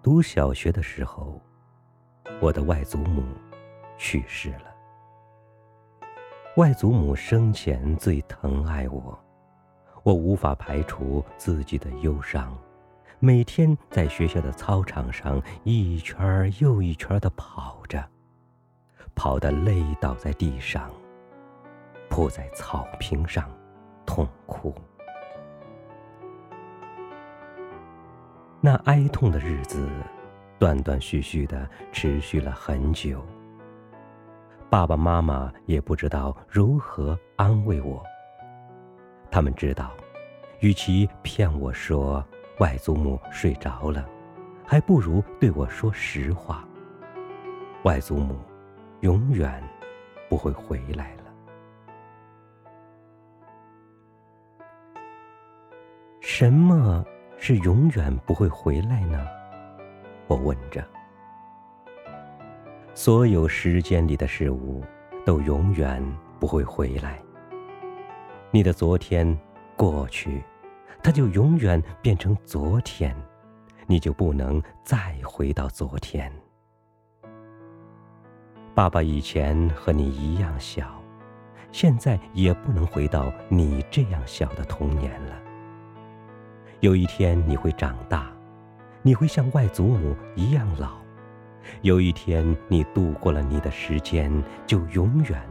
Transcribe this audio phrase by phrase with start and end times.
[0.00, 1.40] 读小学的时候，
[2.40, 3.24] 我的外祖母
[3.96, 6.08] 去世了。
[6.56, 9.18] 外祖母生前最疼爱我，
[10.04, 12.56] 我无法排除自己的忧伤，
[13.18, 18.08] 每天在学校的操场上一圈又一圈的跑着，
[19.16, 20.88] 跑得累倒在地上，
[22.08, 23.50] 扑在草坪上
[28.68, 29.88] 那哀痛的日子，
[30.58, 33.24] 断断续续的持续了很久。
[34.68, 38.04] 爸爸妈妈也不知道如何安慰我。
[39.30, 39.92] 他们知道，
[40.60, 42.22] 与其骗我说
[42.58, 44.06] 外祖母睡着了，
[44.66, 46.62] 还不如对我说实话：
[47.84, 48.38] 外祖母
[49.00, 49.64] 永远
[50.28, 51.22] 不会回来了。
[56.20, 57.02] 什么？
[57.38, 59.26] 是永远不会回来呢？
[60.26, 60.84] 我问着。
[62.94, 64.84] 所有时间里的事物
[65.24, 66.04] 都永远
[66.40, 67.18] 不会回来。
[68.50, 69.38] 你的昨天
[69.76, 70.42] 过去，
[71.02, 73.14] 它就永远变成昨天，
[73.86, 76.30] 你就不能再回到昨天。
[78.74, 81.00] 爸爸以前和你一样小，
[81.70, 85.47] 现在也不能回到你这样小的童年了。
[86.80, 88.30] 有一天你会长大，
[89.02, 90.92] 你会像外祖母一样老。
[91.82, 94.32] 有一天你度过了你的时间，
[94.64, 95.42] 就永远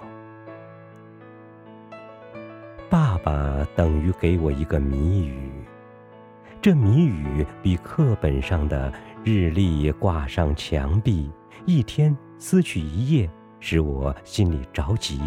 [2.91, 5.49] 爸爸等于给我一个谜语，
[6.61, 8.91] 这谜语比课本上的
[9.23, 11.31] 日历挂上墙壁，
[11.65, 13.29] 一天撕去一页，
[13.61, 15.21] 使我心里着急。”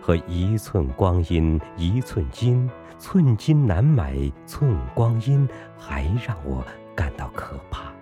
[0.00, 4.14] 和一寸光阴一寸金，寸金难买
[4.46, 5.48] 寸光阴，
[5.78, 6.64] 还让我
[6.94, 7.92] 感到可怕。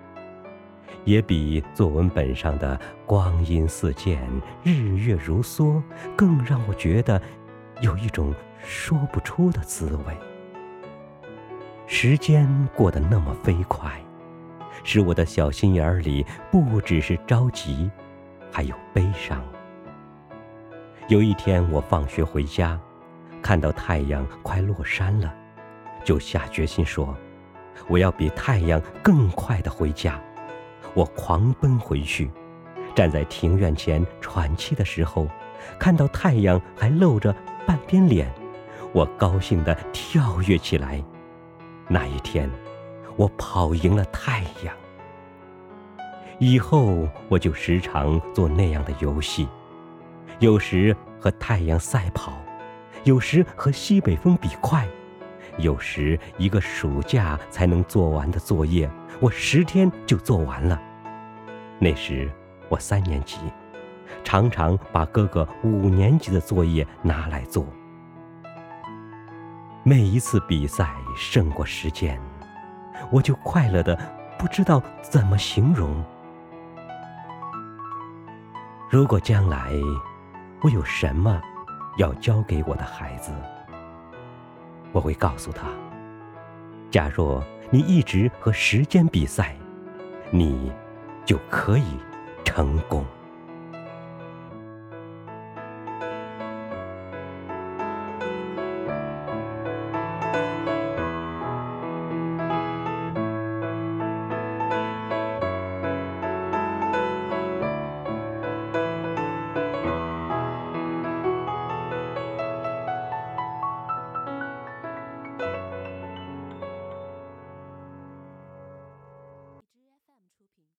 [1.05, 4.21] 也比作文本上的光阴似箭，
[4.62, 5.83] 日月如梭，
[6.15, 7.21] 更让我觉得
[7.81, 10.17] 有一种说不出的滋味。
[11.87, 12.47] 时间
[12.77, 13.91] 过得那么飞快，
[14.84, 17.91] 使我的小心眼里不只是着急，
[18.53, 19.43] 还有悲伤。
[21.10, 22.78] 有一天，我放学回家，
[23.43, 25.34] 看到太阳快落山了，
[26.04, 27.12] 就下决心说
[27.91, 30.22] ：“我要比太阳更快的回家。”
[30.94, 32.31] 我狂奔回去，
[32.94, 35.26] 站在庭院前喘气的时候，
[35.81, 37.34] 看到太阳还露着
[37.66, 38.32] 半边脸，
[38.92, 41.03] 我高兴地跳跃起来。
[41.88, 42.48] 那一天，
[43.16, 44.72] 我跑赢了太阳。
[46.38, 49.48] 以后，我就时常做那样的游戏。
[50.41, 52.33] 有时和太阳赛跑，
[53.05, 54.89] 有时和西北风比快，
[55.59, 58.91] 有时一个暑假才能做完的作业，
[59.21, 60.81] 我十天就做完了。
[61.78, 62.31] 那时
[62.71, 63.37] 我三年级，
[64.25, 67.67] 常常把哥哥五年级的作业拿来做。
[69.83, 72.19] 每一次比赛胜过时间，
[73.12, 73.95] 我就快乐的
[74.39, 76.03] 不知道怎么形容。
[78.89, 79.71] 如果将来……
[80.62, 81.41] 我有什么
[81.97, 83.32] 要教给我的孩子？
[84.93, 85.69] 我会告诉他：
[86.91, 89.56] 假若你一直和时间比赛，
[90.31, 90.71] 你
[91.25, 91.97] 就可以
[92.44, 93.06] 成功。